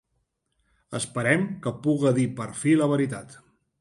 [0.99, 3.37] Esperem que puga dir per fi la veritat.